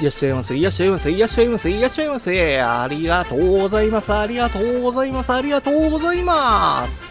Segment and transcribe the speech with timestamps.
[0.00, 2.60] いらっしゃいませ、いらっしゃいませ、いらっしゃいませ、いらっしゃいませ。
[2.60, 7.08] ありがとうございます、ありがとうございます、ありがとうございます。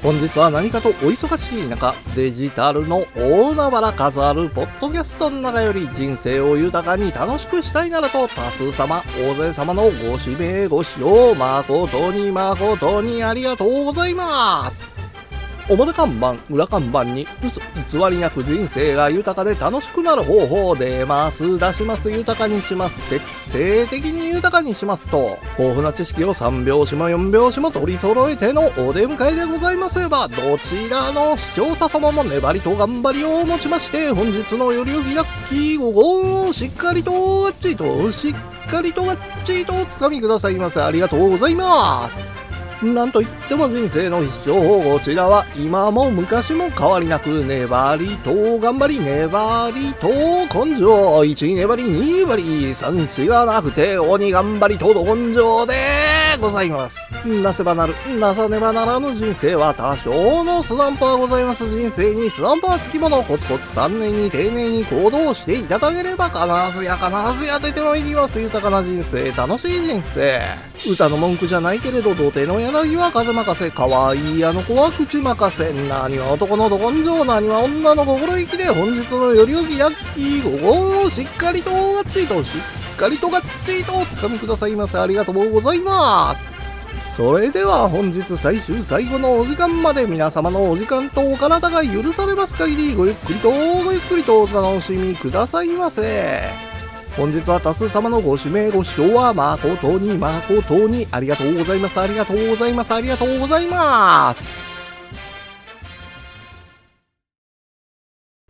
[0.00, 14.83] 本日は何かとお忙しい中、デジタルの大海原数あるポッドキャストの中より人生を豊かに楽しくしたいならと多数様、大勢様のご指名ご使用誠に誠にありがとうございます。
[15.68, 23.18] 表看板、裏看板に嘘偽りなく人生が豊かで楽しくなる方法出ます、出します、豊かにします、徹
[23.86, 40.80] 底的に豊かにしますと、豊富な知識を3拍子も4拍子も取り揃えてのお出迎えでございますれば、どちらの視聴者様も粘りと頑張りをもちまして、本日のよりよぎラッキー午後をしっかりとガッチリと、しっかりとガッチリとお掴みくださいませ。
[40.80, 42.23] ありがとうございます。
[42.92, 56.23] なんといっても人生の必勝法こちらは今も昔も変わりなく粘りと頑張り粘りと根性1粘り2粘り3しがなくて鬼頑張りと根性で。
[56.38, 56.98] ございます。
[57.26, 61.64] なせばなるなさねばならぬ人生は多少のスランプはございます。
[61.68, 68.40] 人生にスランプはつきものコツコツ丹念に丁寧に行動していただければ必ずや必ずや出てまいります。
[68.40, 70.40] 豊かな人生楽しい人生。
[70.90, 75.72] 歌の文句じゃないけれど土手の柳は風任せ可愛いあの子は口任せ。
[75.88, 82.58] 何は男のど根性何は女の心意気で本日のよりよきラッキー午後をしっかりとがっちりとし
[82.93, 86.54] っかりとがっちりとおつかみくださいませありがとうございます
[87.16, 96.74] それでは本日最終最後のお時間まで皆様のお時間とお体が許されます限りごゆっくりとごゆっくりとお楽しみくださいませ。
[97.16, 102.00] 本日は多数様のご指名ご視聴は誠に誠にありがとうございます。
[102.00, 102.92] ありがとうございます。
[102.92, 104.42] ありがとうございます。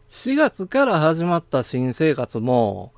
[0.08, 2.94] 4月から始まった新生活も、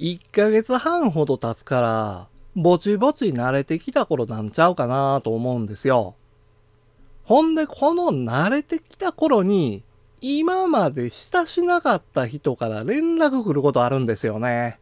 [0.00, 6.14] 1ヶ月半ほど経つから、ぼちぼち慣れてきた頃なんちゃうかなと思うんですよ。
[7.24, 9.82] ほんで、この慣れてきた頃に、
[10.22, 14.78] 今まで親しなかった人から連絡来ることあるんですよね。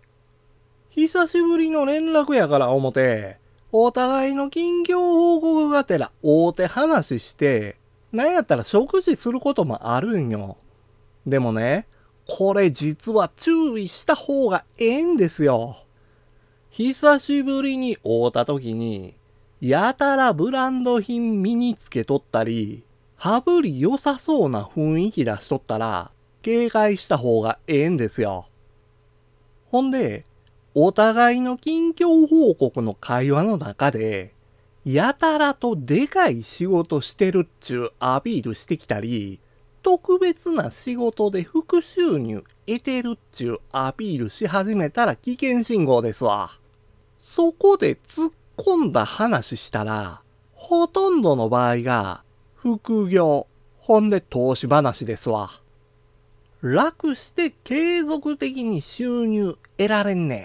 [0.90, 3.38] 久しぶりの連絡やから思て、
[3.72, 7.76] お互いの近況報告がてら大手話して、
[8.12, 10.58] なんやったら食事することもあるんよ。
[11.26, 11.88] でもね、
[12.28, 15.78] これ実は注意した方がええんですよ。
[16.70, 19.14] 久しぶりに会うた時に、
[19.62, 22.84] やたらブランド品身につけとったり、
[23.16, 26.10] 羽振り良さそうな雰囲気出しとったら、
[26.42, 28.46] 警戒した方がええんですよ。
[29.72, 30.24] ほんで、
[30.74, 34.34] お互いの近況報告の会話の中で、
[34.84, 39.40] やたらとでかい仕事してるっちゅうアピールしてきたり、
[39.88, 46.50] 特別な仕事で副収入得てるっちゅうアピールし始めたら危険信号ですわ。
[47.18, 50.20] そこで突っ込んだ話したら、
[50.52, 52.22] ほとんどの場合が
[52.54, 53.46] 副業、
[53.78, 55.52] ほんで投資話ですわ。
[56.60, 60.44] 楽して継続的に収入得られんねん。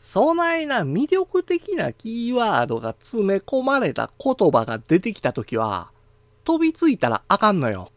[0.00, 5.92] そないな魅力的なキーワードが詰め込まれた言葉が出てきたときは、
[6.42, 7.92] 飛びついたらあかんのよ。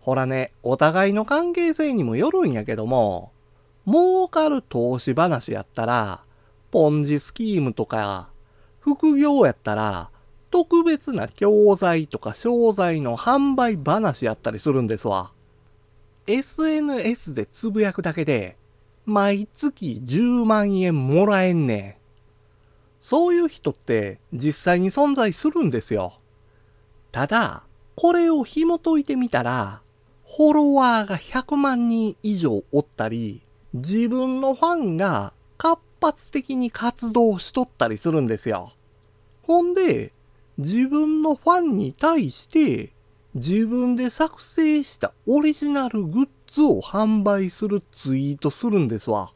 [0.00, 3.32] ほらね、お互いの関係性にもよるんやけども、
[3.86, 6.24] 儲かる投資話やったら、
[6.70, 8.30] ポンジスキームとか、
[8.80, 10.10] 副業やったら、
[10.50, 15.32] 特別な教材とか商材の販売話やったりするんですわ。
[16.26, 18.56] SNS でつぶやくだけで、
[19.04, 21.94] 毎月10万円もらえんねん。
[23.00, 26.20] そういう人って実際に存在するんですよ。
[27.12, 27.64] ただ、
[27.96, 29.82] これを紐解いてみたら、
[30.36, 33.42] フォロワーが100万人以上おったり、
[33.74, 38.72] 自分のファンが活発的に活動しとったりするんですよ。
[39.42, 40.12] ほんで、
[40.56, 42.92] 自分のファンに対して
[43.34, 49.32] 自分で作成したオリジナルグッズを販売するツイートするんですわ。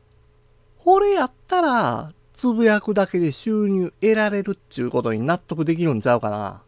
[0.79, 6.63] これやったら、つぶやくだけで収入得られるっちゅうことに納得できるんちゃうかな。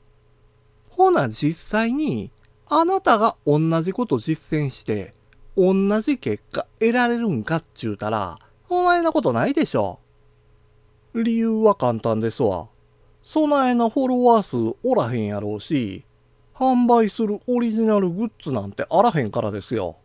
[0.90, 2.32] ほな実際に、
[2.68, 5.14] あなたが同じこと実践して、
[5.56, 10.00] 同じ結果得られるんかっちゅうたら、そないなことないでしょ。
[11.14, 12.66] 理由は簡単ですわ。
[13.22, 16.04] そないなフォロワー数おらへんやろうし、
[16.54, 19.96] 販売するオリジナルグッズなんてあらへんからですよ。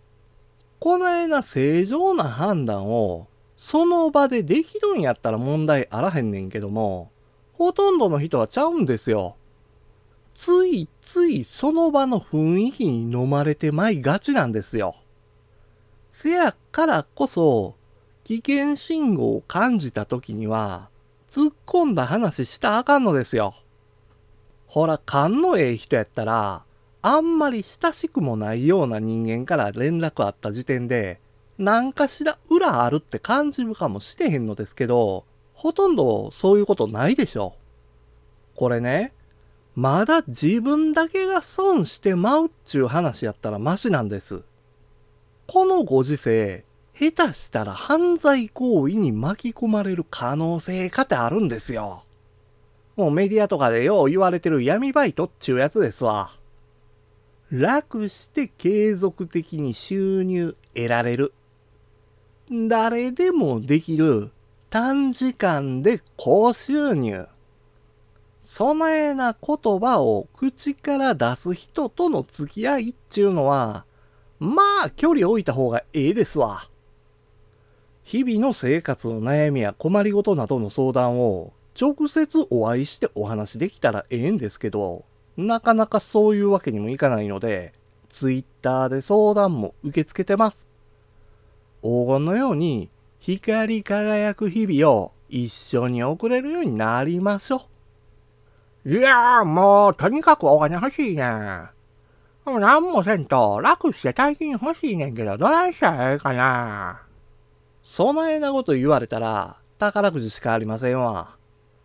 [0.80, 3.28] こないな正常な判断を
[3.58, 7.12] その場でできるんやったら問題あらへんねんけども、
[7.54, 9.36] ほとんどの人はちゃうんですよ。
[10.42, 14.96] ついついその場の雰囲気に飲まれてまいがちなんですよ。
[16.10, 17.76] せやからこそ、
[18.24, 20.90] 危険信号を感じた時には、
[21.30, 23.54] 突っ込んだ話したあかんのですよ。
[24.66, 26.64] ほら、勘のええ人やったら、
[27.04, 31.20] あんまり親しくもないような人間から連絡あった時点で、
[31.60, 35.24] 何かしら裏あるって感じるかもしれへんのですけど、
[35.54, 37.54] ほとんどそういうことないでしょ。
[38.56, 39.14] これね、
[39.76, 44.44] まだ自分だけが損してまうっちゅう話やったらマシなんです。
[45.48, 52.04] このご時世、下手したら犯罪行為に巻き込まれる可能性かてあるんですよ。
[52.98, 56.32] もうメディアとかでよう言われてる闇バイトっちゅうやつですわ。
[57.50, 61.34] 楽して継続的に収入得られる。
[62.50, 64.32] 誰でもできる
[64.70, 67.28] 短時間で高収入。
[68.54, 73.86] そないな言葉を口から出す人との付き合いっちゅうのは、
[74.42, 76.68] まあ距離置いた方がええですわ。
[78.04, 85.06] 日々の生活の悩みや困りごとなどの相談を直接お会いしてお話できたらええんですけど、
[85.38, 87.72] なかなかそういうわけにもいかないので、
[88.10, 90.68] ツイッターで相談も受け付けてます。
[91.82, 92.90] 黄金のように
[93.22, 97.71] 光り輝く日々を一緒に送れるようになりましょう。
[98.84, 101.70] いやーもうとにかくお金欲しいねん。
[102.46, 107.04] もう何もせんと楽して大金欲しいねんけどどないしたらええかな。
[107.84, 111.36] そないなこと言われたら宝くじしかありませんわ。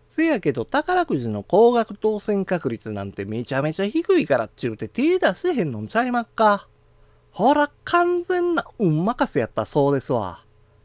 [0.08, 6.66] せやけど宝くじの高額当選確率なんてめちゃめちゃ低いからっちゅうて手出せへんのんちゃいまっか。
[7.30, 10.40] ほら、完全な運任せやったそうですわ。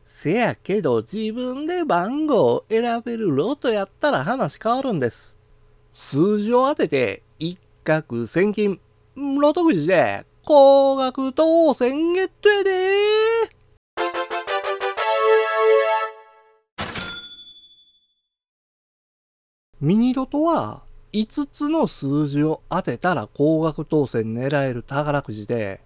[0.05, 5.37] せやけど自分で番号を選べるロトやったら話変わるんです。
[5.93, 8.79] 数字を当てて一攫千金、
[9.15, 12.71] ロトくじで高額当選ゲットやで
[19.81, 25.81] ミニロトは5つの数字を当てたら高額当選狙える宝くじで、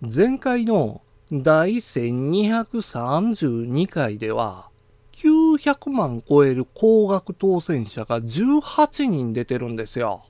[0.00, 1.02] 前回の
[1.32, 4.70] 第1232回では、
[5.24, 10.26] 900万超える高額当選者が18人出てるんですよ。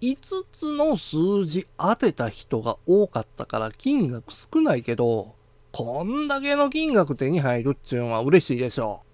[0.00, 0.16] 5
[0.52, 5.34] つの数字当てた人が多かったから金額少ないけど、
[5.72, 9.06] こんだけの金額手に入るっちゅうのは嬉しいでしょう。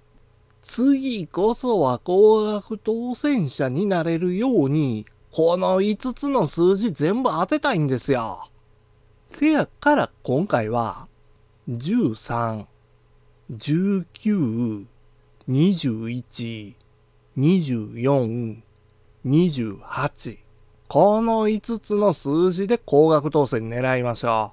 [0.63, 8.49] 次こそは高額当選者になれるように、この5つの数字全部当てたいんですよ。
[9.31, 11.09] せやから今回は、
[11.69, 12.67] 13、
[13.51, 14.87] 19、
[15.53, 16.75] 21、
[17.37, 18.63] 24、
[19.27, 20.39] 28。
[20.89, 24.53] この5つの数字で高額当選狙いましょ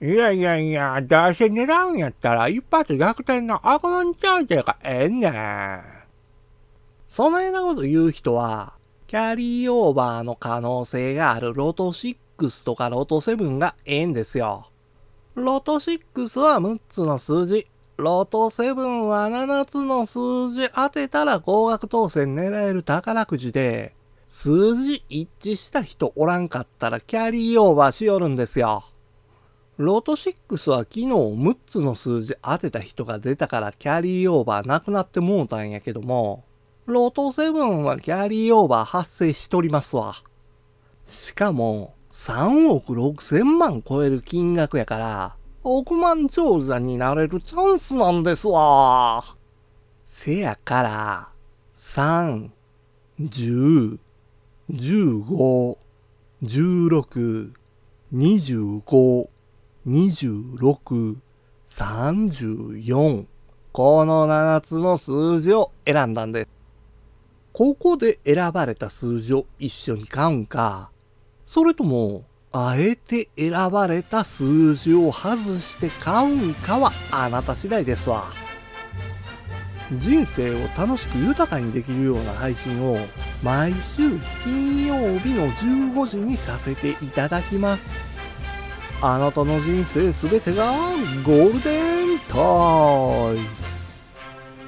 [0.00, 0.06] う。
[0.06, 5.80] いやいやいや、どうせ狙うんやったら一発逆転のアコンチャージがええねん。
[7.08, 8.74] そのようなこと言う人は、
[9.06, 14.68] キャリーオーバーの可能性があるロト6とかロト7がええんですよ。
[15.34, 17.66] ロト6は6つの数字。
[17.96, 23.94] ロト7は7つの数字当てたら高額当選狙える宝くじで、
[24.28, 28.84] 数字一致した人おらんかったらキャリーオーバーしよるんですよ。
[29.78, 36.44] ロト6は昨日6つの数字当てた人が出たからキャリーオーバーなくなってもうたんやけども、
[36.84, 40.16] ロト7はキャリーオーバー発生しとりますわ。
[41.06, 45.36] しかも、3億6千万超える金額やから、
[45.68, 49.24] 億万長者になれるチャンスなんですわ。
[50.06, 51.28] せやから、
[51.76, 52.50] 3、
[53.20, 53.98] 10、
[54.70, 55.76] 15、
[56.44, 57.50] 16、
[58.14, 59.28] 25、
[59.88, 61.16] 26、
[61.68, 63.26] 34。
[63.72, 66.48] この7つの数字を選んだんです。
[67.52, 70.92] ここで選ばれた数字を一緒に買うんか、
[71.44, 72.22] それとも、
[72.52, 78.24] あえて選ばれた数字を外して買うんかはあなた次第ですわ。
[79.92, 82.98] 人生を楽しく豊かにできるような配信を
[83.42, 87.84] 毎週金曜日の15時にさせていただきます。
[89.02, 90.72] あなたの人生すべてが
[91.24, 92.36] ゴールデンタ
[93.34, 93.65] イム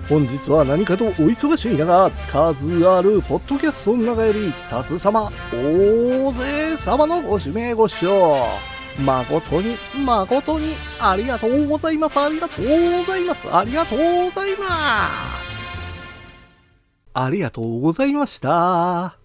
[0.08, 8.38] 本日は何かとお忙しい中、数あるポッドキャストの中より多数様、大勢様のご指名ご視聴、
[9.04, 14.04] 誠に、誠に、ありがとうございます、ありがとうございます、ありがとうご
[14.40, 15.48] ざいます。
[17.12, 19.17] ありがとうございました。